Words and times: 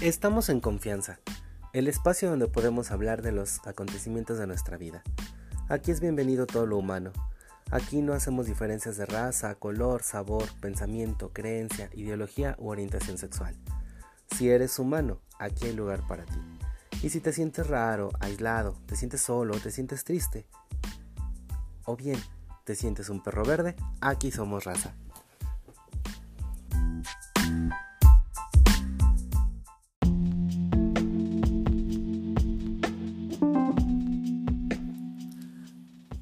Estamos 0.00 0.48
en 0.48 0.60
confianza, 0.60 1.20
el 1.72 1.86
espacio 1.86 2.28
donde 2.28 2.48
podemos 2.48 2.90
hablar 2.90 3.22
de 3.22 3.32
los 3.32 3.64
acontecimientos 3.66 4.38
de 4.38 4.46
nuestra 4.46 4.76
vida. 4.76 5.02
Aquí 5.68 5.92
es 5.92 6.00
bienvenido 6.00 6.46
todo 6.46 6.66
lo 6.66 6.76
humano. 6.76 7.12
Aquí 7.70 8.02
no 8.02 8.12
hacemos 8.12 8.46
diferencias 8.46 8.96
de 8.96 9.06
raza, 9.06 9.54
color, 9.54 10.02
sabor, 10.02 10.44
pensamiento, 10.60 11.32
creencia, 11.32 11.88
ideología 11.94 12.56
u 12.58 12.68
orientación 12.68 13.18
sexual. 13.18 13.56
Si 14.36 14.50
eres 14.50 14.78
humano, 14.78 15.20
aquí 15.38 15.66
hay 15.66 15.72
lugar 15.74 16.06
para 16.06 16.24
ti. 16.24 16.38
Y 17.02 17.10
si 17.10 17.20
te 17.20 17.32
sientes 17.32 17.68
raro, 17.68 18.10
aislado, 18.20 18.76
te 18.86 18.96
sientes 18.96 19.22
solo, 19.22 19.58
te 19.58 19.70
sientes 19.70 20.04
triste, 20.04 20.46
o 21.84 21.96
bien 21.96 22.20
te 22.64 22.74
sientes 22.74 23.08
un 23.08 23.22
perro 23.22 23.44
verde, 23.44 23.76
aquí 24.00 24.30
somos 24.32 24.64
raza. 24.64 24.94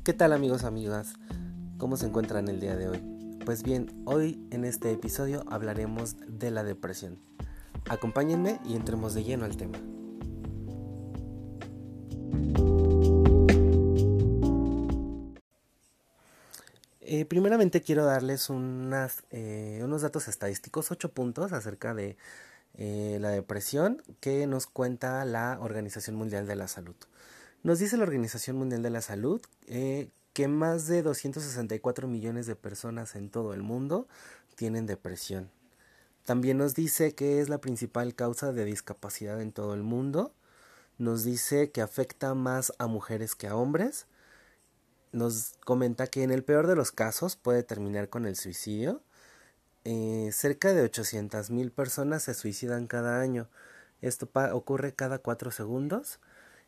¿Qué 0.04 0.12
tal 0.12 0.32
amigos, 0.32 0.64
amigas? 0.64 1.12
¿Cómo 1.78 1.96
se 1.96 2.06
encuentran 2.06 2.48
el 2.48 2.58
día 2.58 2.74
de 2.74 2.88
hoy? 2.88 2.98
Pues 3.44 3.62
bien, 3.62 4.02
hoy 4.04 4.44
en 4.50 4.64
este 4.64 4.90
episodio 4.90 5.44
hablaremos 5.48 6.16
de 6.26 6.50
la 6.50 6.64
depresión. 6.64 7.20
Acompáñenme 7.88 8.58
y 8.64 8.74
entremos 8.74 9.14
de 9.14 9.22
lleno 9.22 9.44
al 9.44 9.56
tema. 9.56 9.78
Eh, 17.00 17.24
primeramente 17.26 17.80
quiero 17.80 18.04
darles 18.04 18.50
eh, 19.30 19.80
unos 19.84 20.02
datos 20.02 20.26
estadísticos, 20.26 20.90
ocho 20.90 21.12
puntos 21.12 21.52
acerca 21.52 21.94
de 21.94 22.16
eh, 22.74 23.18
la 23.20 23.28
depresión 23.28 24.02
que 24.18 24.48
nos 24.48 24.66
cuenta 24.66 25.24
la 25.24 25.58
Organización 25.60 26.16
Mundial 26.16 26.48
de 26.48 26.56
la 26.56 26.66
Salud. 26.66 26.96
Nos 27.62 27.78
dice 27.78 27.96
la 27.96 28.02
Organización 28.02 28.56
Mundial 28.56 28.82
de 28.82 28.90
la 28.90 29.02
Salud 29.02 29.40
eh, 29.68 30.10
que 30.32 30.48
más 30.48 30.88
de 30.88 31.02
264 31.02 32.08
millones 32.08 32.46
de 32.46 32.56
personas 32.56 33.14
en 33.14 33.30
todo 33.30 33.54
el 33.54 33.62
mundo 33.62 34.08
tienen 34.56 34.86
depresión. 34.86 35.48
También 36.24 36.58
nos 36.58 36.74
dice 36.74 37.14
que 37.14 37.40
es 37.40 37.48
la 37.48 37.58
principal 37.58 38.16
causa 38.16 38.52
de 38.52 38.64
discapacidad 38.64 39.40
en 39.40 39.52
todo 39.52 39.74
el 39.74 39.84
mundo. 39.84 40.34
Nos 40.98 41.22
dice 41.22 41.70
que 41.70 41.82
afecta 41.82 42.34
más 42.34 42.72
a 42.78 42.88
mujeres 42.88 43.36
que 43.36 43.46
a 43.46 43.54
hombres. 43.54 44.06
Nos 45.12 45.54
comenta 45.64 46.08
que 46.08 46.24
en 46.24 46.32
el 46.32 46.42
peor 46.42 46.66
de 46.66 46.74
los 46.74 46.90
casos 46.90 47.36
puede 47.36 47.62
terminar 47.62 48.08
con 48.08 48.26
el 48.26 48.34
suicidio. 48.34 49.02
Eh, 49.84 50.30
cerca 50.32 50.72
de 50.72 50.82
800 50.82 51.50
mil 51.50 51.70
personas 51.70 52.24
se 52.24 52.34
suicidan 52.34 52.88
cada 52.88 53.20
año. 53.20 53.48
Esto 54.00 54.28
ocurre 54.52 54.94
cada 54.94 55.18
cuatro 55.18 55.52
segundos. 55.52 56.18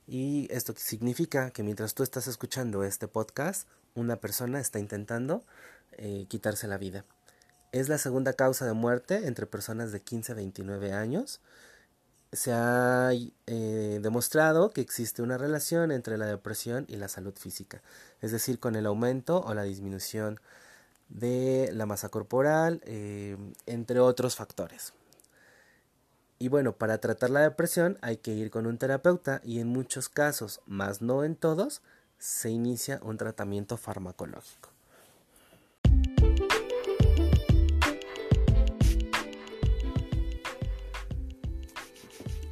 Y 0.06 0.48
esto 0.50 0.74
significa 0.76 1.50
que 1.50 1.62
mientras 1.62 1.94
tú 1.94 2.02
estás 2.02 2.26
escuchando 2.26 2.84
este 2.84 3.08
podcast, 3.08 3.68
una 3.94 4.16
persona 4.16 4.60
está 4.60 4.78
intentando 4.78 5.44
eh, 5.92 6.26
quitarse 6.28 6.68
la 6.68 6.78
vida. 6.78 7.04
Es 7.72 7.88
la 7.88 7.98
segunda 7.98 8.34
causa 8.34 8.66
de 8.66 8.72
muerte 8.72 9.26
entre 9.26 9.46
personas 9.46 9.92
de 9.92 10.00
15 10.00 10.32
a 10.32 10.34
29 10.34 10.92
años. 10.92 11.40
Se 12.32 12.52
ha 12.52 13.10
eh, 13.46 14.00
demostrado 14.02 14.70
que 14.70 14.80
existe 14.80 15.22
una 15.22 15.38
relación 15.38 15.90
entre 15.90 16.18
la 16.18 16.26
depresión 16.26 16.84
y 16.88 16.96
la 16.96 17.08
salud 17.08 17.34
física, 17.34 17.82
es 18.20 18.32
decir, 18.32 18.58
con 18.58 18.76
el 18.76 18.86
aumento 18.86 19.40
o 19.40 19.54
la 19.54 19.62
disminución 19.62 20.40
de 21.08 21.70
la 21.72 21.86
masa 21.86 22.08
corporal, 22.08 22.80
eh, 22.84 23.36
entre 23.66 24.00
otros 24.00 24.36
factores. 24.36 24.92
Y 26.38 26.48
bueno, 26.48 26.72
para 26.72 26.98
tratar 26.98 27.30
la 27.30 27.40
depresión 27.40 27.96
hay 28.02 28.16
que 28.16 28.32
ir 28.32 28.50
con 28.50 28.66
un 28.66 28.76
terapeuta 28.76 29.40
y 29.44 29.60
en 29.60 29.68
muchos 29.68 30.08
casos, 30.08 30.60
más 30.66 31.00
no 31.00 31.24
en 31.24 31.36
todos, 31.36 31.80
se 32.18 32.50
inicia 32.50 33.00
un 33.02 33.16
tratamiento 33.16 33.76
farmacológico. 33.76 34.70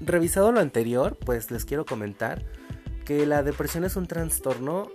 Revisado 0.00 0.52
lo 0.52 0.60
anterior, 0.60 1.16
pues 1.24 1.50
les 1.50 1.64
quiero 1.64 1.84
comentar 1.84 2.44
que 3.04 3.26
la 3.26 3.42
depresión 3.42 3.84
es 3.84 3.96
un 3.96 4.06
trastorno 4.06 4.90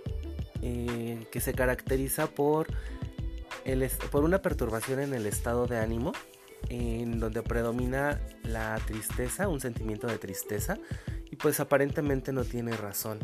eh, 0.62 1.26
que 1.30 1.40
se 1.40 1.54
caracteriza 1.54 2.26
por, 2.26 2.68
el, 3.64 3.88
por 4.10 4.24
una 4.24 4.42
perturbación 4.42 5.00
en 5.00 5.14
el 5.14 5.26
estado 5.26 5.66
de 5.66 5.78
ánimo 5.78 6.12
en 6.68 7.18
donde 7.18 7.42
predomina 7.42 8.20
la 8.42 8.76
tristeza, 8.86 9.48
un 9.48 9.60
sentimiento 9.60 10.06
de 10.06 10.18
tristeza, 10.18 10.78
y 11.30 11.36
pues 11.36 11.60
aparentemente 11.60 12.32
no 12.32 12.44
tiene 12.44 12.76
razón. 12.76 13.18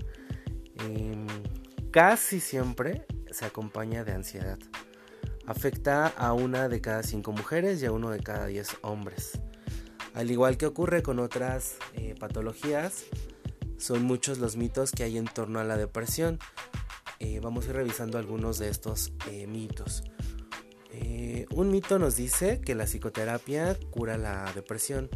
Em, 0.78 1.26
casi 1.90 2.40
siempre 2.40 3.06
se 3.30 3.44
acompaña 3.44 4.04
de 4.04 4.12
ansiedad. 4.12 4.58
Afecta 5.46 6.06
a 6.06 6.32
una 6.32 6.68
de 6.68 6.80
cada 6.80 7.02
cinco 7.02 7.32
mujeres 7.32 7.82
y 7.82 7.86
a 7.86 7.92
uno 7.92 8.10
de 8.10 8.20
cada 8.20 8.46
diez 8.46 8.76
hombres. 8.82 9.38
Al 10.14 10.30
igual 10.30 10.56
que 10.56 10.66
ocurre 10.66 11.02
con 11.02 11.18
otras 11.18 11.76
eh, 11.94 12.14
patologías, 12.18 13.04
son 13.76 14.04
muchos 14.04 14.38
los 14.38 14.56
mitos 14.56 14.92
que 14.92 15.02
hay 15.02 15.18
en 15.18 15.26
torno 15.26 15.58
a 15.58 15.64
la 15.64 15.76
depresión. 15.76 16.38
Eh, 17.18 17.40
vamos 17.42 17.66
a 17.66 17.70
ir 17.70 17.76
revisando 17.76 18.18
algunos 18.18 18.58
de 18.58 18.68
estos 18.68 19.12
eh, 19.30 19.46
mitos. 19.46 20.04
Eh, 20.96 21.46
un 21.50 21.70
mito 21.70 21.98
nos 21.98 22.14
dice 22.14 22.60
que 22.60 22.74
la 22.74 22.84
psicoterapia 22.84 23.76
cura 23.90 24.16
la 24.16 24.50
depresión. 24.54 25.10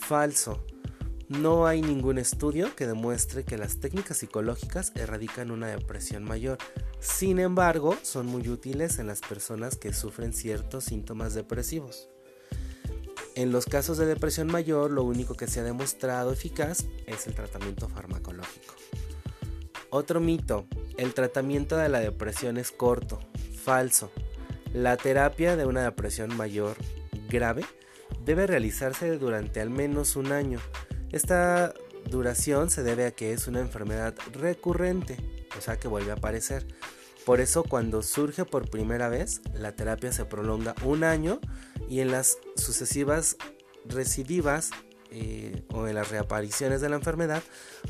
Falso. 0.00 0.64
No 1.28 1.66
hay 1.66 1.82
ningún 1.82 2.18
estudio 2.18 2.74
que 2.74 2.86
demuestre 2.86 3.44
que 3.44 3.58
las 3.58 3.80
técnicas 3.80 4.18
psicológicas 4.18 4.92
erradican 4.94 5.50
una 5.50 5.66
depresión 5.66 6.24
mayor. 6.24 6.56
Sin 7.00 7.38
embargo, 7.38 7.96
son 8.02 8.26
muy 8.26 8.48
útiles 8.48 8.98
en 8.98 9.08
las 9.08 9.20
personas 9.20 9.76
que 9.76 9.92
sufren 9.92 10.32
ciertos 10.32 10.84
síntomas 10.84 11.34
depresivos. 11.34 12.08
En 13.34 13.52
los 13.52 13.66
casos 13.66 13.98
de 13.98 14.06
depresión 14.06 14.46
mayor, 14.46 14.90
lo 14.90 15.02
único 15.04 15.34
que 15.34 15.48
se 15.48 15.60
ha 15.60 15.64
demostrado 15.64 16.32
eficaz 16.32 16.86
es 17.06 17.26
el 17.26 17.34
tratamiento 17.34 17.88
farmacológico. 17.88 18.74
Otro 19.90 20.20
mito, 20.20 20.66
el 20.96 21.12
tratamiento 21.12 21.76
de 21.76 21.88
la 21.88 22.00
depresión 22.00 22.56
es 22.56 22.70
corto. 22.70 23.20
Falso. 23.64 24.10
La 24.72 24.96
terapia 24.96 25.56
de 25.56 25.66
una 25.66 25.82
depresión 25.82 26.36
mayor 26.36 26.76
grave 27.28 27.64
debe 28.24 28.46
realizarse 28.46 29.16
durante 29.18 29.60
al 29.60 29.70
menos 29.70 30.16
un 30.16 30.32
año. 30.32 30.60
Esta 31.10 31.72
duración 32.10 32.70
se 32.70 32.82
debe 32.82 33.06
a 33.06 33.10
que 33.12 33.32
es 33.32 33.46
una 33.48 33.60
enfermedad 33.60 34.14
recurrente, 34.32 35.16
o 35.56 35.60
sea 35.60 35.78
que 35.78 35.88
vuelve 35.88 36.10
a 36.10 36.14
aparecer. 36.14 36.66
Por 37.24 37.40
eso 37.40 37.62
cuando 37.62 38.02
surge 38.02 38.44
por 38.44 38.70
primera 38.70 39.08
vez, 39.08 39.42
la 39.54 39.72
terapia 39.72 40.12
se 40.12 40.24
prolonga 40.24 40.74
un 40.84 41.04
año 41.04 41.40
y 41.88 42.00
en 42.00 42.10
las 42.10 42.38
sucesivas 42.56 43.36
recidivas 43.86 44.70
eh, 45.10 45.62
o 45.72 45.86
en 45.86 45.94
las 45.94 46.10
reapariciones 46.10 46.80
de 46.80 46.90
la 46.90 46.96
enfermedad 46.96 47.42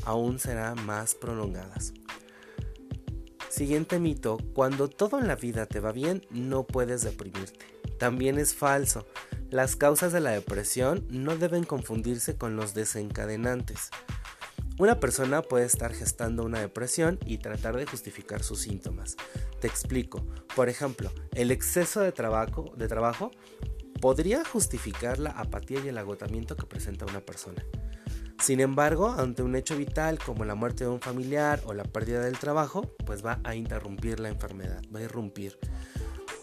aún 0.03 0.39
serán 0.39 0.85
más 0.85 1.15
prolongadas. 1.15 1.93
Siguiente 3.49 3.99
mito, 3.99 4.37
cuando 4.53 4.89
todo 4.89 5.19
en 5.19 5.27
la 5.27 5.35
vida 5.35 5.65
te 5.65 5.79
va 5.79 5.91
bien, 5.91 6.25
no 6.29 6.67
puedes 6.67 7.01
deprimirte. 7.01 7.65
También 7.97 8.37
es 8.37 8.53
falso. 8.53 9.07
Las 9.49 9.75
causas 9.75 10.13
de 10.13 10.19
la 10.19 10.29
depresión 10.29 11.07
no 11.09 11.35
deben 11.35 11.63
confundirse 11.63 12.37
con 12.37 12.55
los 12.55 12.75
desencadenantes. 12.75 13.89
Una 14.77 14.99
persona 14.99 15.41
puede 15.41 15.65
estar 15.65 15.93
gestando 15.93 16.43
una 16.43 16.59
depresión 16.59 17.17
y 17.25 17.39
tratar 17.39 17.75
de 17.75 17.87
justificar 17.87 18.43
sus 18.43 18.61
síntomas. 18.61 19.17
Te 19.59 19.67
explico. 19.67 20.23
Por 20.55 20.69
ejemplo, 20.69 21.11
el 21.33 21.49
exceso 21.49 22.01
de 22.01 22.11
trabajo, 22.11 22.71
de 22.77 22.87
trabajo 22.87 23.31
podría 23.99 24.45
justificar 24.45 25.17
la 25.17 25.31
apatía 25.31 25.79
y 25.83 25.89
el 25.89 25.97
agotamiento 25.97 26.55
que 26.55 26.67
presenta 26.67 27.05
una 27.05 27.19
persona. 27.19 27.65
Sin 28.41 28.61
embargo, 28.61 29.09
ante 29.09 29.43
un 29.43 29.55
hecho 29.55 29.75
vital 29.75 30.17
como 30.17 30.45
la 30.45 30.55
muerte 30.55 30.85
de 30.85 30.89
un 30.89 31.01
familiar 31.01 31.61
o 31.65 31.73
la 31.73 31.83
pérdida 31.83 32.21
del 32.21 32.39
trabajo, 32.39 32.81
pues 33.05 33.23
va 33.23 33.39
a 33.43 33.53
interrumpir 33.53 34.19
la 34.19 34.29
enfermedad, 34.29 34.81
va 34.93 34.99
a 34.99 35.03
irrumpir. 35.03 35.59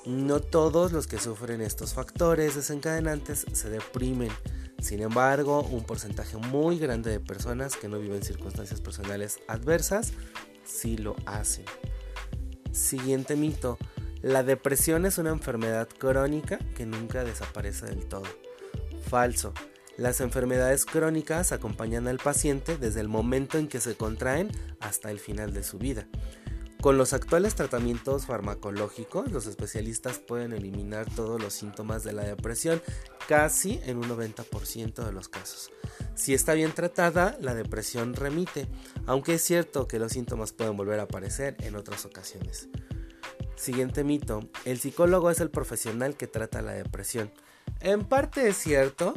No 0.04 0.40
todos 0.40 0.92
los 0.92 1.06
que 1.06 1.18
sufren 1.18 1.60
estos 1.60 1.94
factores 1.94 2.54
desencadenantes 2.54 3.46
se 3.52 3.70
deprimen. 3.70 4.30
Sin 4.80 5.02
embargo, 5.02 5.62
un 5.62 5.84
porcentaje 5.84 6.36
muy 6.36 6.78
grande 6.78 7.10
de 7.10 7.18
personas 7.18 7.76
que 7.76 7.88
no 7.88 7.98
viven 7.98 8.22
circunstancias 8.22 8.80
personales 8.80 9.40
adversas 9.48 10.12
sí 10.64 10.96
lo 10.98 11.16
hacen. 11.24 11.64
Siguiente 12.72 13.36
mito. 13.36 13.78
La 14.22 14.42
depresión 14.42 15.06
es 15.06 15.18
una 15.18 15.30
enfermedad 15.30 15.88
crónica 15.88 16.58
que 16.76 16.84
nunca 16.84 17.24
desaparece 17.24 17.86
del 17.86 18.06
todo. 18.06 18.24
Falso. 19.08 19.54
Las 19.96 20.20
enfermedades 20.20 20.84
crónicas 20.84 21.52
acompañan 21.52 22.06
al 22.06 22.18
paciente 22.18 22.76
desde 22.76 23.00
el 23.00 23.08
momento 23.08 23.56
en 23.56 23.66
que 23.66 23.80
se 23.80 23.96
contraen 23.96 24.50
hasta 24.78 25.10
el 25.10 25.18
final 25.18 25.54
de 25.54 25.62
su 25.62 25.78
vida. 25.78 26.06
Con 26.82 26.98
los 26.98 27.14
actuales 27.14 27.54
tratamientos 27.54 28.26
farmacológicos, 28.26 29.32
los 29.32 29.46
especialistas 29.46 30.18
pueden 30.18 30.52
eliminar 30.52 31.06
todos 31.14 31.42
los 31.42 31.54
síntomas 31.54 32.04
de 32.04 32.12
la 32.12 32.22
depresión 32.22 32.82
casi 33.26 33.80
en 33.84 33.96
un 33.96 34.04
90% 34.08 35.04
de 35.04 35.12
los 35.12 35.28
casos. 35.28 35.70
Si 36.14 36.34
está 36.34 36.52
bien 36.52 36.72
tratada, 36.72 37.36
la 37.40 37.54
depresión 37.54 38.14
remite, 38.14 38.68
aunque 39.06 39.34
es 39.34 39.42
cierto 39.42 39.88
que 39.88 39.98
los 39.98 40.12
síntomas 40.12 40.52
pueden 40.52 40.76
volver 40.76 41.00
a 41.00 41.04
aparecer 41.04 41.56
en 41.60 41.74
otras 41.74 42.04
ocasiones. 42.04 42.68
Siguiente 43.56 44.04
mito, 44.04 44.48
el 44.66 44.78
psicólogo 44.78 45.30
es 45.30 45.40
el 45.40 45.50
profesional 45.50 46.16
que 46.16 46.26
trata 46.26 46.60
la 46.60 46.72
depresión. 46.72 47.32
En 47.80 48.04
parte 48.04 48.48
es 48.48 48.58
cierto, 48.58 49.14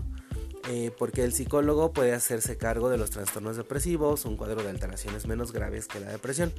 eh, 0.72 0.92
porque 0.96 1.24
el 1.24 1.34
psicólogo 1.34 1.94
puede 1.94 2.14
hacerse 2.14 2.56
cargo 2.56 2.90
de 2.90 2.98
los 2.98 3.10
trastornos 3.10 3.58
depresivos, 3.58 4.26
un 4.26 4.38
cuadro 4.38 4.62
de 4.62 4.70
alteraciones 4.70 5.26
menos 5.26 5.52
graves 5.52 5.88
que 5.88 6.00
la 6.00 6.12
depresión. 6.12 6.54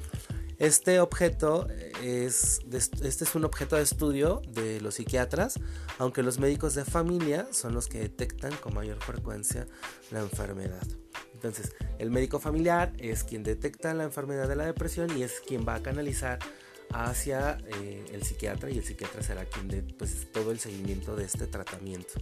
Este 0.58 0.98
objeto 0.98 1.68
es, 2.02 2.60
este 2.72 3.24
es 3.24 3.34
un 3.36 3.44
objeto 3.44 3.76
de 3.76 3.82
estudio 3.82 4.42
de 4.48 4.80
los 4.80 4.96
psiquiatras, 4.96 5.60
aunque 5.98 6.24
los 6.24 6.40
médicos 6.40 6.74
de 6.74 6.84
familia 6.84 7.46
son 7.52 7.72
los 7.72 7.86
que 7.86 8.00
detectan 8.00 8.52
con 8.56 8.74
mayor 8.74 8.98
frecuencia 9.00 9.68
la 10.10 10.18
enfermedad. 10.18 10.86
Entonces, 11.32 11.72
el 12.00 12.10
médico 12.10 12.40
familiar 12.40 12.92
es 12.98 13.22
quien 13.22 13.44
detecta 13.44 13.94
la 13.94 14.02
enfermedad 14.02 14.48
de 14.48 14.56
la 14.56 14.66
depresión 14.66 15.16
y 15.16 15.22
es 15.22 15.40
quien 15.46 15.64
va 15.66 15.76
a 15.76 15.82
canalizar 15.82 16.40
hacia 16.92 17.58
eh, 17.66 18.04
el 18.12 18.24
psiquiatra 18.24 18.70
y 18.70 18.78
el 18.78 18.84
psiquiatra 18.84 19.22
será 19.22 19.44
quien 19.44 19.68
dé 19.68 19.82
pues, 19.82 20.26
todo 20.32 20.50
el 20.50 20.58
seguimiento 20.58 21.14
de 21.14 21.26
este 21.26 21.46
tratamiento. 21.46 22.14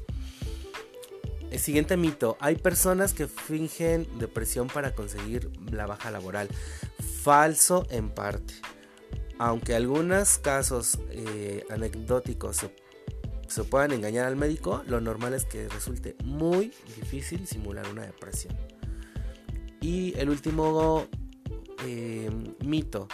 El 1.50 1.58
siguiente 1.58 1.96
mito, 1.96 2.36
hay 2.40 2.56
personas 2.56 3.14
que 3.14 3.26
fingen 3.26 4.06
depresión 4.18 4.68
para 4.68 4.94
conseguir 4.94 5.50
la 5.70 5.86
baja 5.86 6.10
laboral. 6.10 6.48
Falso 7.22 7.86
en 7.90 8.10
parte. 8.10 8.54
Aunque 9.38 9.74
algunos 9.74 10.38
casos 10.38 10.98
eh, 11.10 11.64
anecdóticos 11.70 12.56
se, 12.56 12.74
se, 13.46 13.64
puedan 13.64 13.92
engañar 13.92 14.26
al 14.26 14.36
médico, 14.36 14.82
lo 14.86 15.00
normal 15.00 15.32
es 15.32 15.44
que 15.44 15.68
resulte 15.68 16.16
muy 16.24 16.72
difícil 16.96 17.46
simular 17.46 17.88
una 17.88 18.02
depresión. 18.02 18.54
Y 19.80 20.18
el 20.18 20.28
último 20.28 21.06
eh, 21.86 22.30
mito, 22.64 23.08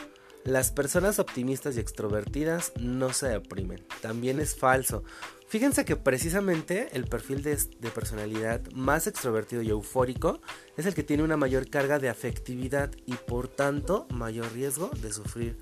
las 0.44 0.70
personas 0.70 1.18
optimistas 1.18 1.76
y 1.76 1.80
extrovertidas 1.80 2.72
no 2.78 3.12
se 3.12 3.28
deprimen. 3.28 3.84
También 4.02 4.40
es 4.40 4.54
falso. 4.54 5.02
Fíjense 5.48 5.84
que 5.84 5.96
precisamente 5.96 6.88
el 6.92 7.04
perfil 7.04 7.42
de, 7.42 7.56
personalidad 7.94 8.60
más 8.72 9.06
extrovertido 9.06 9.62
y 9.62 9.70
eufórico 9.70 10.40
es 10.76 10.86
el 10.86 10.94
que 10.94 11.02
tiene 11.02 11.22
una 11.22 11.36
mayor 11.36 11.70
carga 11.70 11.98
de 11.98 12.08
afectividad 12.08 12.90
y 13.06 13.14
por 13.14 13.48
tanto 13.48 14.06
mayor 14.10 14.52
riesgo 14.52 14.90
de 15.00 15.12
sufrir 15.12 15.58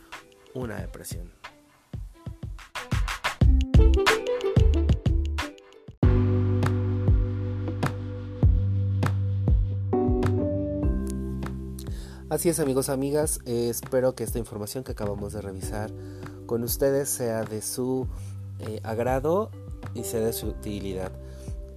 una 0.54 0.80
depresión. 0.80 1.41
Así 12.32 12.48
es 12.48 12.60
amigos, 12.60 12.88
amigas, 12.88 13.40
eh, 13.44 13.68
espero 13.68 14.14
que 14.14 14.24
esta 14.24 14.38
información 14.38 14.84
que 14.84 14.92
acabamos 14.92 15.34
de 15.34 15.42
revisar 15.42 15.92
con 16.46 16.62
ustedes 16.62 17.10
sea 17.10 17.44
de 17.44 17.60
su 17.60 18.06
eh, 18.58 18.80
agrado 18.84 19.50
y 19.92 20.04
sea 20.04 20.20
de 20.20 20.32
su 20.32 20.46
utilidad. 20.46 21.12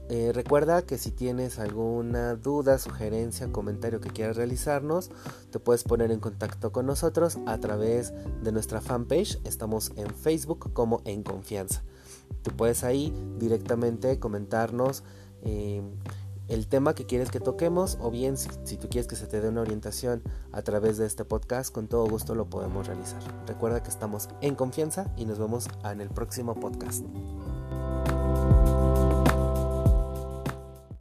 Eh, 0.08 0.32
recuerda 0.34 0.84
que 0.84 0.98
si 0.98 1.12
tienes 1.12 1.60
alguna 1.60 2.36
duda, 2.36 2.78
sugerencia, 2.78 3.52
comentario 3.52 4.00
que 4.00 4.12
quieras 4.12 4.38
realizarnos, 4.38 5.12
te 5.52 5.60
puedes 5.60 5.84
poner 5.84 6.10
en 6.10 6.22
contacto 6.22 6.72
con 6.72 6.86
nosotros 6.86 7.38
a 7.48 7.58
través 7.58 8.14
de 8.42 8.54
nuestra 8.54 8.80
fanpage. 8.80 9.42
Estamos 9.44 9.92
en 9.98 10.08
Facebook 10.16 10.72
como 10.72 11.02
En 11.04 11.24
Confianza. 11.24 11.84
Tú 12.44 12.52
puedes 12.52 12.86
ahí 12.86 13.14
directamente 13.40 14.20
comentarnos 14.20 15.04
el 16.48 16.68
tema 16.68 16.94
que 16.94 17.06
quieres 17.06 17.32
que 17.32 17.40
toquemos 17.40 17.98
o 18.02 18.12
bien 18.12 18.38
si, 18.38 18.78
tú 18.78 18.88
quieres 18.90 19.08
que 19.08 19.16
se 19.16 19.28
te 19.28 19.42
dé 19.42 19.50
una 19.50 19.62
orientación 19.62 20.22
a 20.52 20.62
través 20.62 20.98
de 20.98 21.06
este 21.06 21.26
podcast, 21.26 21.74
con 21.74 21.88
todo 21.88 22.08
gusto 22.08 22.36
lo 22.36 22.50
podemos 22.50 22.88
realizar. 22.88 23.22
Recuerda 23.48 23.82
que 23.82 23.90
estamos 23.90 24.30
en 24.42 24.56
confianza 24.56 25.12
y 25.18 25.26
nos 25.26 25.40
vemos 25.40 25.68
en 25.84 26.02
el 26.02 26.10
próximo 26.10 26.56
podcast. 26.56 27.04